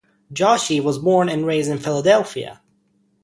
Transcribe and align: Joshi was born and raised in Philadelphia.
Joshi 0.33 0.81
was 0.83 0.97
born 0.97 1.29
and 1.29 1.45
raised 1.45 1.69
in 1.69 1.77
Philadelphia. 1.77 2.59